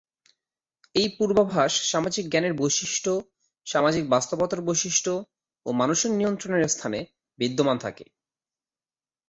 এই 0.95 1.07
পূর্বাভাস 1.17 1.73
সামাজিক 1.91 2.25
জ্ঞানের 2.29 2.53
বৈশিষ্ট, 2.53 3.05
সামাজিক 3.67 4.03
বাস্তবতার 4.09 4.61
বৈশিষ্ট, 4.61 5.05
ও 5.65 5.69
মানুষের 5.71 6.11
নিয়ন্ত্রণের 6.11 6.67
স্থানে 6.67 6.99
বিদ্যমান 7.39 7.77
থাকে। 7.77 8.05